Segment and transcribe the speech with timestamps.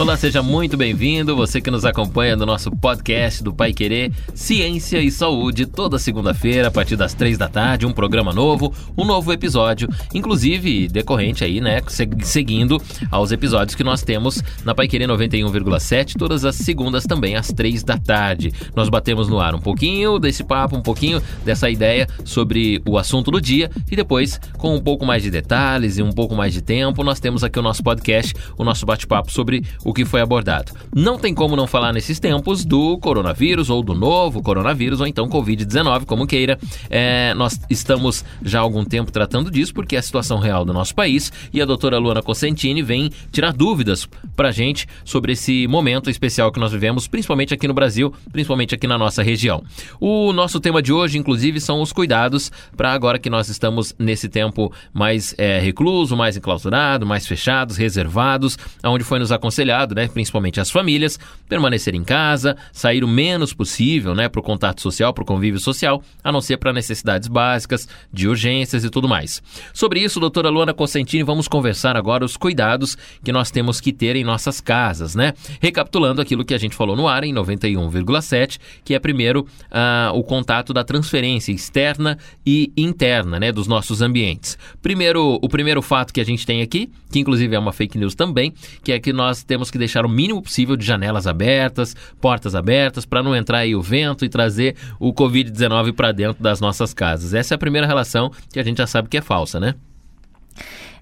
[0.00, 1.36] Olá, seja muito bem-vindo.
[1.36, 6.68] Você que nos acompanha no nosso podcast do Pai Querer Ciência e Saúde, toda segunda-feira,
[6.68, 11.60] a partir das três da tarde, um programa novo, um novo episódio, inclusive decorrente aí,
[11.60, 11.82] né?
[12.22, 17.48] Seguindo aos episódios que nós temos na Pai Querer 91,7, todas as segundas também, às
[17.48, 18.54] três da tarde.
[18.74, 23.30] Nós batemos no ar um pouquinho desse papo, um pouquinho dessa ideia sobre o assunto
[23.30, 26.62] do dia e depois, com um pouco mais de detalhes e um pouco mais de
[26.62, 30.20] tempo, nós temos aqui o nosso podcast, o nosso bate-papo sobre o o que foi
[30.20, 30.72] abordado.
[30.94, 35.28] Não tem como não falar nesses tempos do coronavírus ou do novo coronavírus ou então
[35.28, 36.58] Covid-19, como queira.
[36.88, 40.72] É, nós estamos já há algum tempo tratando disso porque é a situação real do
[40.72, 46.08] nosso país e a doutora Luana Cosentini vem tirar dúvidas pra gente sobre esse momento
[46.08, 49.64] especial que nós vivemos, principalmente aqui no Brasil, principalmente aqui na nossa região.
[49.98, 54.28] O nosso tema de hoje, inclusive, são os cuidados para agora que nós estamos nesse
[54.28, 59.32] tempo mais é, recluso, mais enclausurado, mais fechados, reservados, onde foi nos
[59.80, 64.42] aconselhado né, principalmente as famílias, permanecer em casa, sair o menos possível né, para o
[64.42, 68.90] contato social, para o convívio social, a não ser para necessidades básicas, de urgências e
[68.90, 69.42] tudo mais.
[69.72, 74.16] Sobre isso, doutora Luana Cosentini, vamos conversar agora os cuidados que nós temos que ter
[74.16, 75.32] em nossas casas, né?
[75.60, 80.22] Recapitulando aquilo que a gente falou no ar em 91,7, que é primeiro uh, o
[80.22, 84.58] contato da transferência externa e interna, né, dos nossos ambientes.
[84.82, 88.14] Primeiro, o primeiro fato que a gente tem aqui, que inclusive é uma fake news
[88.14, 92.54] também, que é que nós temos que deixar o mínimo possível de janelas abertas, portas
[92.54, 96.92] abertas, para não entrar aí o vento e trazer o Covid-19 para dentro das nossas
[96.92, 97.34] casas.
[97.34, 99.74] Essa é a primeira relação que a gente já sabe que é falsa, né?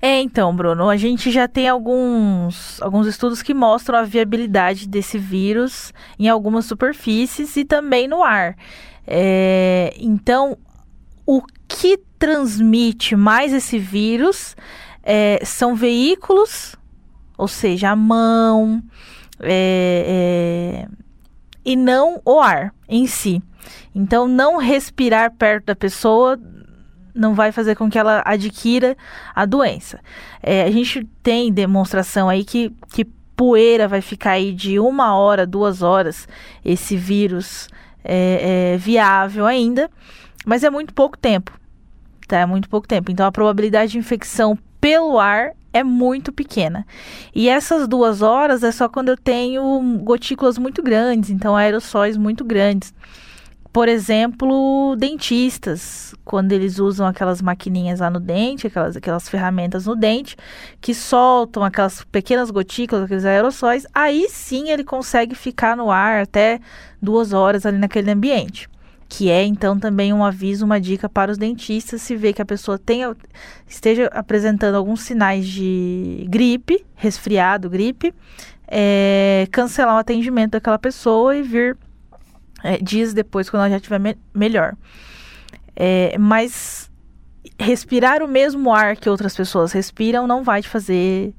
[0.00, 5.18] É, então, Bruno, a gente já tem alguns, alguns estudos que mostram a viabilidade desse
[5.18, 8.56] vírus em algumas superfícies e também no ar.
[9.04, 10.56] É, então,
[11.26, 14.56] o que transmite mais esse vírus
[15.02, 16.76] é, são veículos
[17.38, 18.82] ou seja, a mão,
[19.40, 20.88] é, é,
[21.64, 23.40] e não o ar em si.
[23.94, 26.38] Então, não respirar perto da pessoa
[27.14, 28.96] não vai fazer com que ela adquira
[29.34, 30.00] a doença.
[30.42, 33.04] É, a gente tem demonstração aí que, que
[33.36, 36.28] poeira vai ficar aí de uma hora, duas horas,
[36.64, 37.68] esse vírus
[38.04, 39.90] é, é viável ainda,
[40.46, 41.58] mas é muito pouco tempo.
[42.26, 42.40] Tá?
[42.40, 43.10] É muito pouco tempo.
[43.10, 46.86] Então, a probabilidade de infecção pelo ar é muito pequena.
[47.34, 52.44] E essas duas horas é só quando eu tenho gotículas muito grandes, então aerossóis muito
[52.44, 52.92] grandes.
[53.72, 59.94] Por exemplo, dentistas, quando eles usam aquelas maquininhas lá no dente, aquelas, aquelas ferramentas no
[59.94, 60.36] dente,
[60.80, 66.60] que soltam aquelas pequenas gotículas, aqueles aerossóis, aí sim ele consegue ficar no ar até
[67.00, 68.68] duas horas ali naquele ambiente
[69.08, 72.44] que é então também um aviso, uma dica para os dentistas se vê que a
[72.44, 73.16] pessoa tenha,
[73.66, 78.14] esteja apresentando alguns sinais de gripe, resfriado, gripe,
[78.66, 81.76] é, cancelar o atendimento daquela pessoa e vir
[82.62, 84.76] é, dias depois, quando ela já estiver me melhor.
[85.74, 86.90] É, mas
[87.58, 91.32] respirar o mesmo ar que outras pessoas respiram não vai te fazer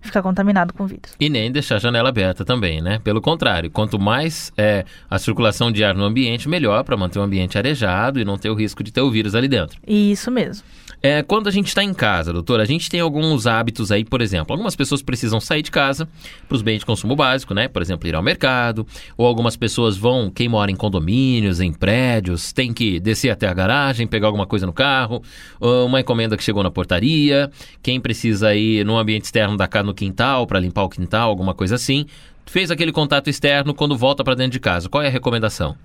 [0.00, 1.14] ficar contaminado com vírus.
[1.18, 2.98] E nem deixar a janela aberta também, né?
[3.02, 7.22] Pelo contrário, quanto mais é, a circulação de ar no ambiente, melhor para manter o
[7.22, 9.78] ambiente arejado e não ter o risco de ter o vírus ali dentro.
[9.86, 10.64] Isso mesmo.
[11.00, 14.20] É, quando a gente está em casa, doutor, a gente tem alguns hábitos aí, por
[14.20, 16.08] exemplo, algumas pessoas precisam sair de casa
[16.48, 17.68] para os bens de consumo básico, né?
[17.68, 18.84] Por exemplo, ir ao mercado,
[19.16, 23.54] ou algumas pessoas vão, quem mora em condomínios, em prédios, tem que descer até a
[23.54, 25.22] garagem, pegar alguma coisa no carro,
[25.60, 27.48] uma encomenda que chegou na portaria,
[27.80, 31.54] quem precisa ir no ambiente externo da casa no quintal para limpar o quintal, alguma
[31.54, 32.06] coisa assim.
[32.46, 34.88] Fez aquele contato externo quando volta para dentro de casa.
[34.88, 35.76] Qual é a recomendação?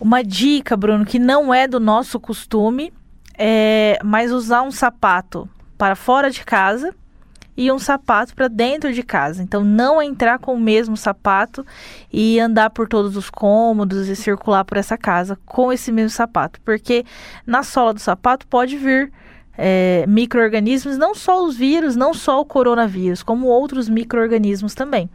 [0.00, 2.92] Uma dica, Bruno, que não é do nosso costume,
[3.38, 6.94] é, mas usar um sapato para fora de casa
[7.56, 9.42] e um sapato para dentro de casa.
[9.42, 11.64] Então, não entrar com o mesmo sapato
[12.12, 16.60] e andar por todos os cômodos e circular por essa casa com esse mesmo sapato,
[16.62, 17.04] porque
[17.46, 19.12] na sola do sapato pode vir
[19.56, 25.08] é, micro-organismos, não só os vírus, não só o coronavírus, como outros micro-organismos também.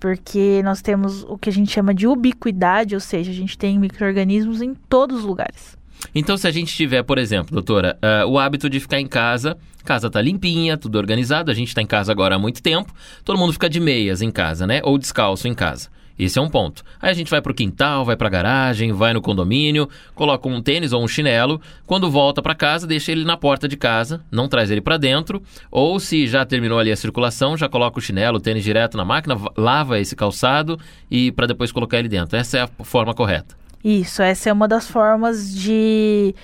[0.00, 3.78] Porque nós temos o que a gente chama de ubiquidade, ou seja, a gente tem
[3.78, 5.78] micro-organismos em todos os lugares.
[6.14, 9.56] Então, se a gente tiver, por exemplo, doutora, uh, o hábito de ficar em casa,
[9.84, 12.92] casa tá limpinha, tudo organizado, a gente está em casa agora há muito tempo,
[13.24, 14.80] todo mundo fica de meias em casa, né?
[14.84, 15.88] Ou descalço em casa.
[16.18, 16.84] Esse é um ponto.
[17.00, 20.92] Aí a gente vai pro quintal, vai pra garagem, vai no condomínio, coloca um tênis
[20.92, 21.60] ou um chinelo.
[21.86, 25.42] Quando volta para casa, deixa ele na porta de casa, não traz ele para dentro.
[25.70, 29.04] Ou se já terminou ali a circulação, já coloca o chinelo, o tênis direto na
[29.04, 30.78] máquina, lava esse calçado
[31.10, 32.36] e para depois colocar ele dentro.
[32.36, 33.56] Essa é a forma correta.
[33.82, 36.34] Isso, essa é uma das formas de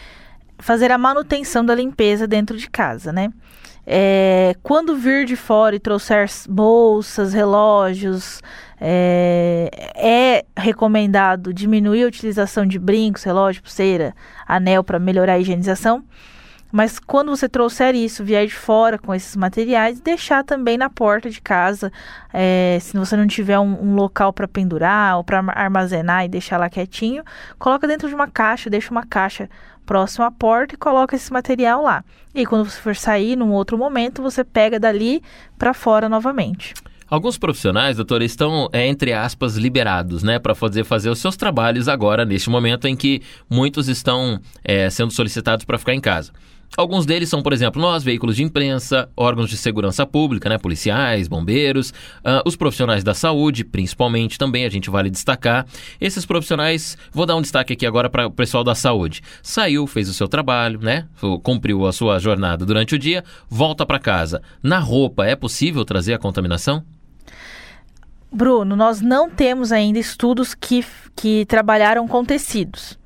[0.59, 3.33] fazer a manutenção da limpeza dentro de casa, né?
[3.93, 8.41] É, quando vir de fora e trouxer bolsas, relógios,
[8.81, 14.15] é, é, recomendado diminuir a utilização de brincos, relógio, pulseira,
[14.47, 16.05] anel para melhorar a higienização.
[16.71, 21.29] Mas quando você trouxer isso, vier de fora com esses materiais, deixar também na porta
[21.29, 21.91] de casa.
[22.33, 26.59] É, se você não tiver um, um local para pendurar ou para armazenar e deixar
[26.59, 27.25] lá quietinho,
[27.59, 29.51] coloca dentro de uma caixa, deixa uma caixa
[29.91, 32.05] próximo à porta e coloca esse material lá.
[32.33, 35.21] E quando você for sair num outro momento, você pega dali
[35.59, 36.75] para fora novamente.
[37.09, 41.89] Alguns profissionais, doutor, estão, é, entre aspas, liberados, né, para fazer, fazer os seus trabalhos
[41.89, 43.21] agora, neste momento em que
[43.51, 46.31] muitos estão é, sendo solicitados para ficar em casa.
[46.77, 51.27] Alguns deles são, por exemplo, nós, veículos de imprensa, órgãos de segurança pública, né, policiais,
[51.27, 55.67] bombeiros, uh, os profissionais da saúde, principalmente também, a gente vale destacar.
[56.01, 59.21] Esses profissionais, vou dar um destaque aqui agora para o pessoal da saúde.
[59.43, 61.09] Saiu, fez o seu trabalho, né,
[61.43, 64.41] cumpriu a sua jornada durante o dia, volta para casa.
[64.63, 66.85] Na roupa, é possível trazer a contaminação?
[68.33, 70.85] Bruno, nós não temos ainda estudos que,
[71.17, 73.00] que trabalharam com tecidos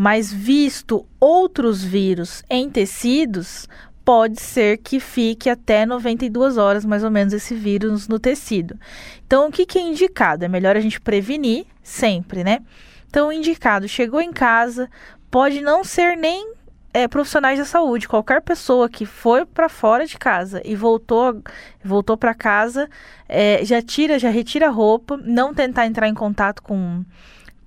[0.00, 3.68] mas visto outros vírus em tecidos,
[4.04, 8.78] pode ser que fique até 92 horas, mais ou menos, esse vírus no tecido.
[9.26, 10.44] Então, o que, que é indicado?
[10.44, 12.60] É melhor a gente prevenir sempre, né?
[13.08, 14.88] Então, indicado chegou em casa,
[15.28, 16.52] pode não ser nem
[16.94, 21.42] é, profissionais da saúde, qualquer pessoa que foi para fora de casa e voltou,
[21.82, 22.88] voltou para casa,
[23.28, 27.04] é, já tira, já retira a roupa, não tentar entrar em contato com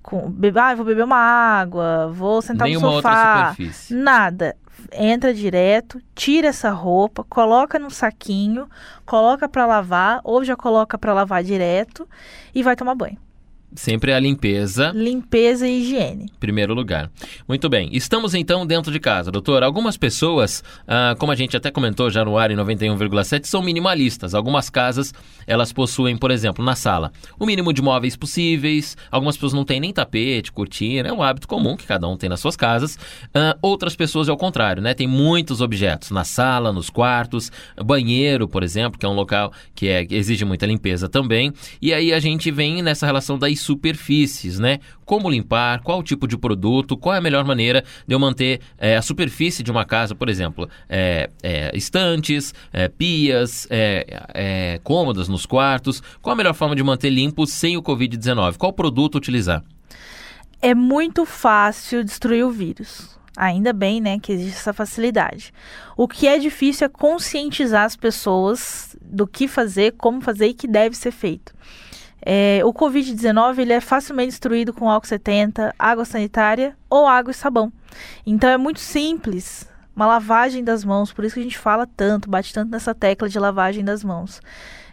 [0.02, 3.54] com beber, ah, vou beber uma água, vou sentar Nenhuma no sofá.
[3.90, 4.56] Nada.
[4.92, 8.68] Entra direto, tira essa roupa, coloca no saquinho,
[9.06, 12.06] coloca para lavar ou já coloca para lavar direto
[12.54, 13.16] e vai tomar banho.
[13.74, 14.92] Sempre a limpeza.
[14.94, 16.26] Limpeza e higiene.
[16.38, 17.10] Primeiro lugar.
[17.48, 17.88] Muito bem.
[17.92, 19.62] Estamos então dentro de casa, doutor.
[19.62, 24.34] Algumas pessoas, ah, como a gente até comentou já no ar em 91,7, são minimalistas.
[24.34, 25.14] Algumas casas,
[25.46, 28.96] elas possuem, por exemplo, na sala, o mínimo de móveis possíveis.
[29.10, 31.08] Algumas pessoas não têm nem tapete, cortina.
[31.08, 32.98] É um hábito comum que cada um tem nas suas casas.
[33.34, 34.92] Ah, outras pessoas, ao contrário, né?
[34.92, 37.50] Tem muitos objetos na sala, nos quartos,
[37.82, 41.52] banheiro, por exemplo, que é um local que, é, que exige muita limpeza também.
[41.80, 44.78] E aí a gente vem nessa relação da superfícies, né?
[45.04, 48.96] Como limpar, qual tipo de produto, qual é a melhor maneira de eu manter é,
[48.96, 52.54] a superfície de uma casa, por exemplo, é, é, estantes,
[52.96, 53.68] pias,
[54.82, 56.02] cômodas nos quartos.
[56.20, 58.56] Qual a melhor forma de manter limpo sem o Covid-19?
[58.56, 59.62] Qual produto utilizar?
[60.60, 63.18] É muito fácil destruir o vírus.
[63.36, 65.52] Ainda bem, né, que existe essa facilidade.
[65.96, 70.68] O que é difícil é conscientizar as pessoas do que fazer, como fazer e que
[70.68, 71.54] deve ser feito.
[72.24, 77.34] É, o Covid-19 ele é facilmente destruído com álcool 70, água sanitária ou água e
[77.34, 77.72] sabão.
[78.24, 82.30] Então é muito simples uma lavagem das mãos, por isso que a gente fala tanto,
[82.30, 84.40] bate tanto nessa tecla de lavagem das mãos.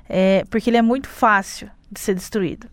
[0.07, 2.67] É, porque ele é muito fácil de ser destruído.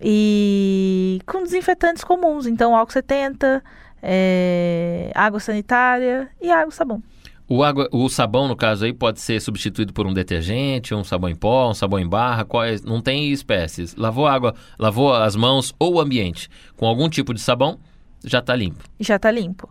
[0.00, 3.62] E com desinfetantes comuns, então álcool 70,
[4.02, 7.02] é, água sanitária e água e sabão.
[7.46, 11.28] O, água, o sabão, no caso aí, pode ser substituído por um detergente, um sabão
[11.28, 13.94] em pó, um sabão em barra, quais, não tem espécies.
[13.96, 17.78] Lavou água, lavou as mãos ou o ambiente com algum tipo de sabão,
[18.24, 18.82] já está limpo.
[18.98, 19.68] Já está limpo.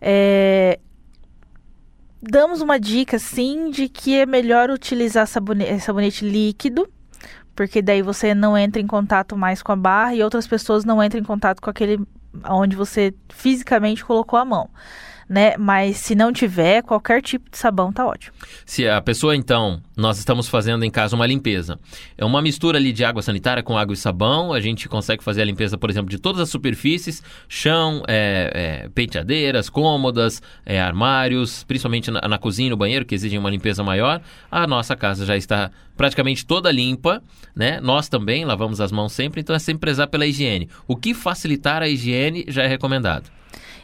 [0.00, 0.78] É...
[2.20, 6.86] Damos uma dica, sim, de que é melhor utilizar sabonete, sabonete líquido,
[7.54, 11.02] porque daí você não entra em contato mais com a barra e outras pessoas não
[11.02, 11.98] entram em contato com aquele
[12.50, 14.68] onde você fisicamente colocou a mão
[15.28, 15.56] né?
[15.56, 18.34] Mas se não tiver, qualquer tipo de sabão tá ótimo.
[18.64, 21.78] Se a pessoa, então, nós estamos fazendo em casa uma limpeza,
[22.16, 25.42] é uma mistura ali de água sanitária com água e sabão, a gente consegue fazer
[25.42, 31.64] a limpeza, por exemplo, de todas as superfícies, chão, é, é, penteadeiras, cômodas, é, armários,
[31.64, 34.20] principalmente na, na cozinha e no banheiro, que exigem uma limpeza maior.
[34.50, 37.22] A nossa casa já está praticamente toda limpa,
[37.54, 37.80] né?
[37.80, 40.68] Nós também lavamos as mãos sempre, então é sempre prezar pela higiene.
[40.86, 43.30] O que facilitar a higiene já é recomendado.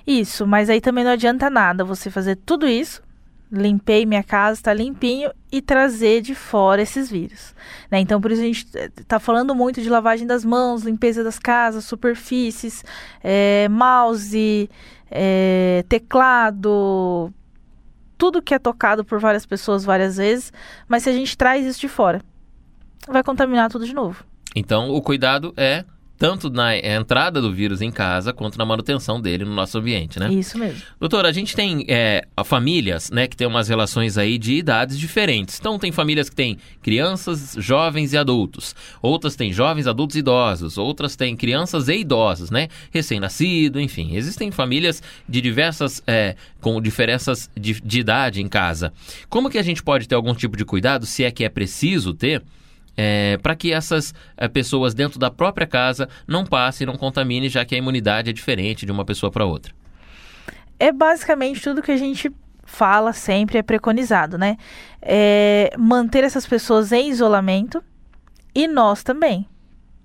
[0.06, 3.02] Isso, mas aí também não adianta nada você fazer tudo isso,
[3.50, 7.54] limpei minha casa, está limpinho, e trazer de fora esses vírus.
[7.90, 8.00] Né?
[8.00, 8.66] Então, por isso a gente
[8.98, 12.82] está falando muito de lavagem das mãos, limpeza das casas, superfícies,
[13.22, 14.70] é, mouse,
[15.10, 17.32] é, teclado,
[18.16, 20.52] tudo que é tocado por várias pessoas várias vezes,
[20.88, 22.22] mas se a gente traz isso de fora,
[23.06, 24.24] vai contaminar tudo de novo.
[24.54, 25.84] Então, o cuidado é
[26.22, 30.32] tanto na entrada do vírus em casa quanto na manutenção dele no nosso ambiente, né?
[30.32, 30.80] Isso mesmo.
[31.00, 35.58] Doutora, a gente tem é, famílias, né, que tem umas relações aí de idades diferentes.
[35.58, 38.72] Então tem famílias que têm crianças, jovens e adultos.
[39.02, 40.78] Outras têm jovens, adultos e idosos.
[40.78, 42.68] Outras têm crianças e idosos, né?
[42.92, 44.14] Recém-nascido, enfim.
[44.14, 48.92] Existem famílias de diversas, é, com diferenças de, de idade em casa.
[49.28, 52.14] Como que a gente pode ter algum tipo de cuidado, se é que é preciso
[52.14, 52.44] ter?
[52.96, 57.64] É, para que essas é, pessoas dentro da própria casa não passem, não contaminem, já
[57.64, 59.72] que a imunidade é diferente de uma pessoa para outra.
[60.78, 62.30] É basicamente tudo que a gente
[62.64, 64.56] fala sempre, é preconizado, né?
[65.00, 67.82] É manter essas pessoas em isolamento
[68.54, 69.46] e nós também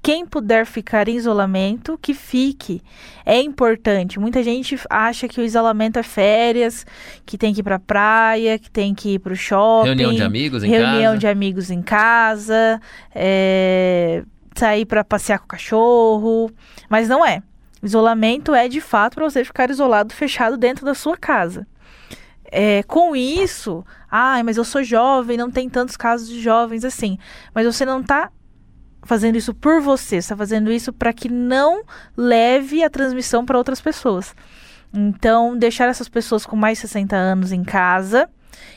[0.07, 2.81] quem puder ficar em isolamento, que fique.
[3.25, 4.17] É importante.
[4.17, 6.85] Muita gente acha que o isolamento é férias,
[7.25, 9.89] que tem que ir pra praia, que tem que ir pro shopping.
[9.89, 11.01] Reunião de amigos em reunião casa.
[11.01, 12.79] Reunião de amigos em casa.
[13.13, 14.23] É,
[14.55, 16.51] sair para passear com o cachorro.
[16.87, 17.43] Mas não é.
[17.83, 21.67] Isolamento é de fato para você ficar isolado, fechado dentro da sua casa.
[22.49, 27.17] É, com isso, ai, mas eu sou jovem, não tem tantos casos de jovens assim.
[27.53, 28.31] Mas você não está
[29.03, 31.83] fazendo isso por você, está fazendo isso para que não
[32.15, 34.35] leve a transmissão para outras pessoas.
[34.93, 38.29] Então, deixar essas pessoas com mais de 60 anos em casa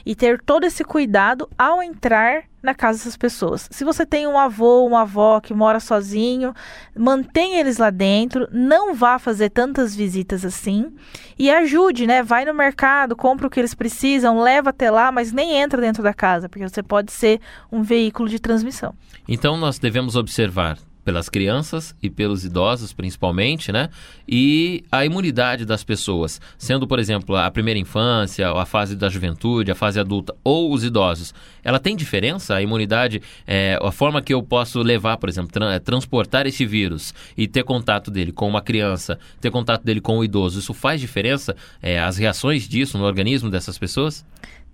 [0.04, 3.68] e ter todo esse cuidado ao entrar na casa dessas pessoas.
[3.70, 6.54] Se você tem um avô, uma avó que mora sozinho,
[6.96, 10.92] mantenha eles lá dentro, não vá fazer tantas visitas assim
[11.38, 12.22] e ajude, né?
[12.22, 16.02] Vai no mercado, compra o que eles precisam, leva até lá, mas nem entra dentro
[16.02, 17.40] da casa, porque você pode ser
[17.72, 18.94] um veículo de transmissão.
[19.26, 23.88] Então nós devemos observar pelas crianças e pelos idosos, principalmente, né?
[24.28, 29.70] E a imunidade das pessoas, sendo, por exemplo, a primeira infância, a fase da juventude,
[29.70, 32.54] a fase adulta ou os idosos, ela tem diferença?
[32.54, 37.14] A imunidade, é, a forma que eu posso levar, por exemplo, tra transportar esse vírus
[37.36, 41.00] e ter contato dele com uma criança, ter contato dele com o idoso, isso faz
[41.00, 41.56] diferença?
[41.82, 44.24] É, as reações disso no organismo dessas pessoas?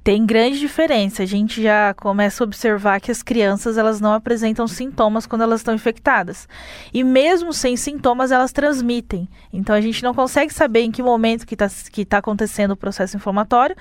[0.06, 1.24] Tem grande diferença.
[1.24, 5.58] A gente já começa a observar que as crianças elas não apresentam sintomas quando elas
[5.58, 6.48] estão infectadas.
[6.94, 9.28] E mesmo sem sintomas, elas transmitem.
[9.52, 12.76] Então a gente não consegue saber em que momento que está que tá acontecendo o
[12.76, 13.74] processo inflamatório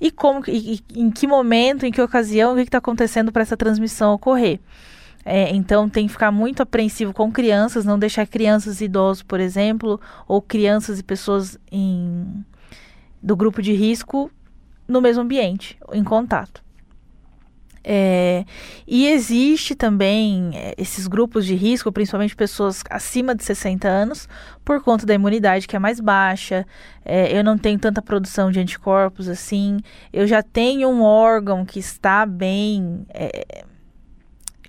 [0.00, 3.56] e como e, em que momento, em que ocasião, o que está acontecendo para essa
[3.56, 4.58] transmissão ocorrer.
[5.24, 9.38] É, então tem que ficar muito apreensivo com crianças, não deixar crianças e idosos, por
[9.38, 12.44] exemplo, ou crianças e pessoas em,
[13.22, 14.32] do grupo de risco
[14.90, 16.62] no mesmo ambiente, em contato.
[17.82, 18.44] É,
[18.86, 24.28] e existe também é, esses grupos de risco, principalmente pessoas acima de 60 anos,
[24.62, 26.66] por conta da imunidade que é mais baixa.
[27.04, 29.78] É, eu não tenho tanta produção de anticorpos assim.
[30.12, 33.06] Eu já tenho um órgão que está bem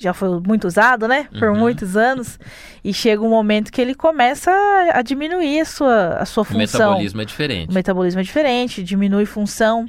[0.01, 1.27] já foi muito usado, né?
[1.37, 1.59] Por uhum.
[1.59, 2.39] muitos anos.
[2.83, 4.51] E chega um momento que ele começa
[4.93, 6.57] a, diminuir a sua, a sua função.
[6.57, 7.69] O metabolismo é diferente.
[7.69, 9.85] O metabolismo é diferente, diminui função.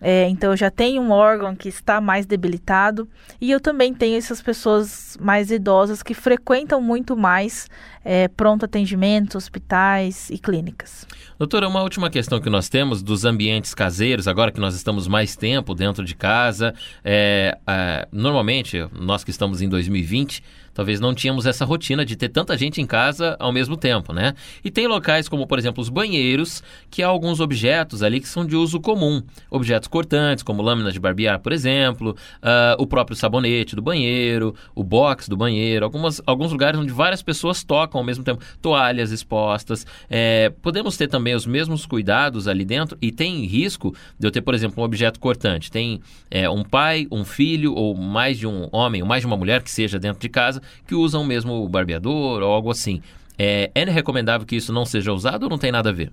[0.00, 3.08] É, então eu já tenho um órgão que está mais debilitado
[3.40, 7.68] e eu também tenho essas pessoas mais idosas que frequentam muito mais
[8.04, 11.06] é, pronto atendimento, hospitais e clínicas.
[11.38, 15.36] Doutora, uma última questão que nós temos dos ambientes caseiros, agora que nós estamos mais
[15.36, 16.74] tempo dentro de casa,
[17.04, 20.42] é, é, normalmente, nós que estamos em 2020,
[20.74, 24.34] talvez não tínhamos essa rotina de ter tanta gente em casa ao mesmo tempo, né?
[24.62, 28.44] E tem locais como, por exemplo, os banheiros, que há alguns objetos ali que são
[28.44, 29.22] de uso comum.
[29.50, 34.82] Objetos cortantes, como lâminas de barbear, por exemplo, uh, o próprio sabonete do banheiro, o
[34.82, 39.86] box do banheiro, algumas, alguns lugares onde várias pessoas tocam ao mesmo tempo, toalhas expostas.
[40.10, 44.40] É, podemos ter também os mesmos cuidados ali dentro e tem risco de eu ter,
[44.40, 45.70] por exemplo, um objeto cortante.
[45.70, 46.00] Tem
[46.30, 49.62] é, um pai, um filho ou mais de um homem ou mais de uma mulher
[49.62, 53.02] que seja dentro de casa que usam mesmo o barbeador ou algo assim.
[53.38, 56.12] É, é recomendável que isso não seja usado ou não tem nada a ver?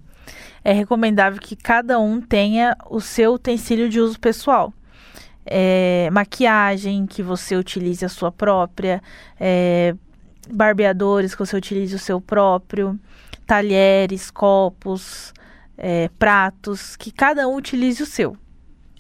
[0.64, 4.74] É recomendável que cada um tenha o seu utensílio de uso pessoal.
[5.46, 9.02] É, maquiagem que você utilize a sua própria,
[9.40, 9.96] é,
[10.52, 13.00] barbeadores que você utilize o seu próprio,
[13.46, 15.34] talheres, copos,
[15.78, 18.38] é, pratos, que cada um utilize o seu.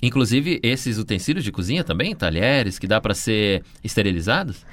[0.02, 4.66] Inclusive esses utensílios de cozinha também, talheres, que dá para ser esterilizados?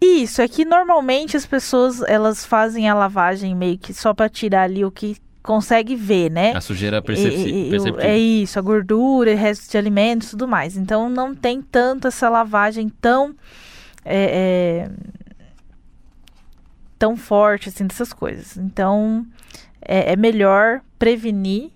[0.00, 4.64] Isso, é que normalmente as pessoas elas fazem a lavagem meio que só para tirar
[4.64, 6.52] ali o que consegue ver, né?
[6.54, 7.98] A sujeira perceptível.
[8.00, 10.76] É isso, a gordura, restos de alimentos e tudo mais.
[10.76, 13.34] Então não tem tanto essa lavagem tão.
[14.04, 14.90] É, é,
[16.98, 18.56] tão forte assim dessas coisas.
[18.56, 19.26] Então
[19.80, 21.70] é, é melhor prevenir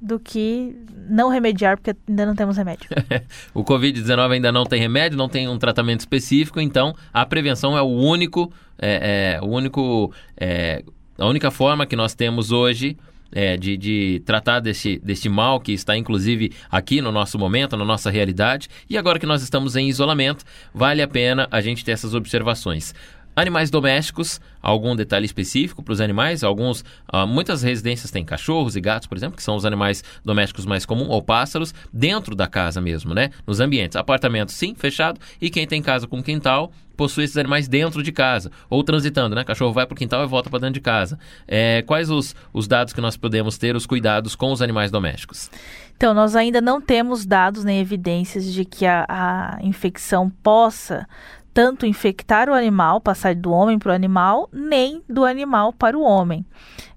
[0.00, 0.74] do que
[1.08, 2.88] não remediar, porque ainda não temos remédio.
[3.52, 7.82] o Covid-19 ainda não tem remédio, não tem um tratamento específico, então a prevenção é
[7.82, 10.82] o único, é, é o único, é,
[11.18, 12.96] a única forma que nós temos hoje
[13.32, 17.84] é, de, de, tratar deste, deste mal que está inclusive aqui no nosso momento, na
[17.84, 18.68] nossa realidade.
[18.88, 22.94] E agora que nós estamos em isolamento, vale a pena a gente ter essas observações.
[23.40, 26.44] Animais domésticos, algum detalhe específico para os animais?
[26.44, 30.66] Alguns, uh, muitas residências têm cachorros e gatos, por exemplo, que são os animais domésticos
[30.66, 33.30] mais comuns, ou pássaros, dentro da casa mesmo, né?
[33.46, 33.96] Nos ambientes.
[33.96, 35.18] Apartamento, sim, fechado.
[35.40, 39.42] E quem tem casa com quintal, possui esses animais dentro de casa, ou transitando, né?
[39.42, 41.18] Cachorro vai para o quintal e volta para dentro de casa.
[41.48, 45.50] É, quais os, os dados que nós podemos ter, os cuidados com os animais domésticos?
[45.96, 51.06] Então, nós ainda não temos dados nem evidências de que a, a infecção possa
[51.52, 56.02] tanto infectar o animal, passar do homem para o animal, nem do animal para o
[56.02, 56.44] homem.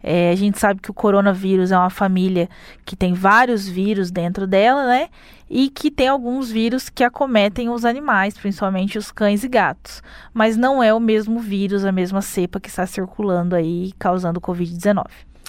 [0.02, 2.50] É, a gente sabe que o coronavírus é uma família
[2.86, 5.10] que tem vários vírus dentro dela, né?
[5.50, 10.02] E que tem alguns vírus que acometem os animais, principalmente os cães e gatos.
[10.34, 15.06] Mas não é o mesmo vírus, a mesma cepa que está circulando aí, causando Covid-19.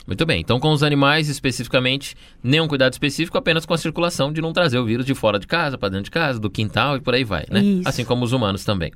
[0.07, 4.41] Muito bem, então com os animais especificamente, nenhum cuidado específico, apenas com a circulação de
[4.41, 7.01] não trazer o vírus de fora de casa, para dentro de casa, do quintal e
[7.01, 7.61] por aí vai, né?
[7.61, 7.89] Isso.
[7.89, 8.93] Assim como os humanos também.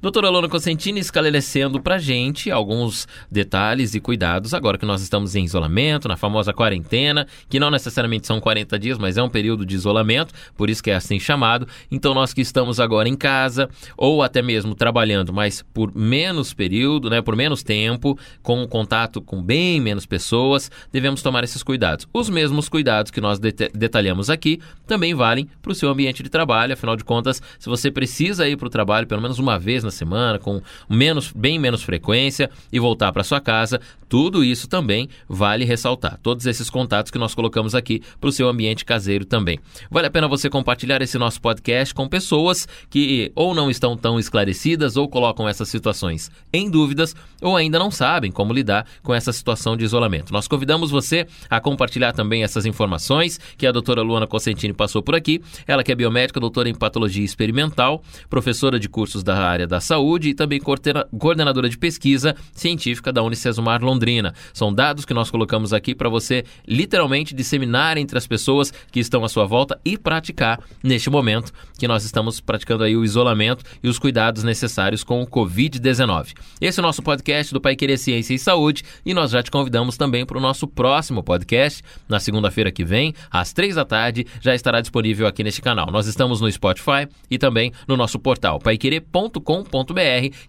[0.00, 5.44] Doutora Lona Cosentini esclarecendo pra gente alguns detalhes e cuidados agora que nós estamos em
[5.44, 9.74] isolamento, na famosa quarentena, que não necessariamente são 40 dias, mas é um período de
[9.74, 11.66] isolamento, por isso que é assim chamado.
[11.90, 17.10] Então nós que estamos agora em casa ou até mesmo trabalhando, mas por menos período,
[17.10, 22.06] né, por menos tempo, com contato com bem menos pessoas, devemos tomar esses cuidados.
[22.12, 26.74] Os mesmos cuidados que nós detalhamos aqui também valem para o seu ambiente de trabalho,
[26.74, 29.92] afinal de contas, se você precisa ir para o trabalho pelo menos uma vez na
[29.92, 35.64] semana, com menos, bem menos frequência e voltar para sua casa, tudo isso também vale
[35.64, 36.18] ressaltar.
[36.22, 39.58] Todos esses contatos que nós colocamos aqui para o seu ambiente caseiro também.
[39.90, 44.18] Vale a pena você compartilhar esse nosso podcast com pessoas que ou não estão tão
[44.18, 49.32] esclarecidas ou colocam essas situações em dúvidas ou ainda não sabem como lidar com essa
[49.32, 50.32] situação de isolamento.
[50.32, 55.14] Nós convidamos você a compartilhar também essas informações que a doutora Luana Cosentini passou por
[55.14, 55.40] aqui.
[55.66, 60.30] Ela que é biomédica, doutora em patologia experimental, professora de cursos da área da saúde
[60.30, 64.34] e também coordenadora de pesquisa científica da Unicesumar Londrina.
[64.52, 69.24] São dados que nós colocamos aqui para você literalmente disseminar entre as pessoas que estão
[69.24, 73.88] à sua volta e praticar neste momento que nós estamos praticando aí o isolamento e
[73.88, 76.34] os cuidados necessários com o Covid-19.
[76.60, 79.50] Esse é o nosso podcast do Pai Querer Ciência e Saúde e nós já te
[79.50, 84.26] convidamos também para o nosso próximo podcast na segunda-feira que vem, às três da tarde,
[84.40, 85.90] já estará disponível aqui neste canal.
[85.90, 88.58] Nós estamos no Spotify e também no nosso portal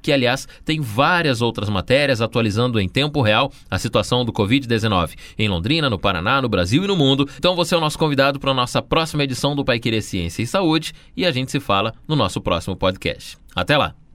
[0.02, 5.48] que aliás tem várias outras matérias atualizando em tempo real a situação do Covid-19 em
[5.48, 7.28] Londrina, no Paraná, no Brasil e no mundo.
[7.38, 10.42] Então você é o nosso convidado para a nossa próxima edição do Pai Querer Ciência
[10.42, 13.38] e Saúde e a gente se fala no nosso próximo podcast.
[13.56, 14.09] Até lá!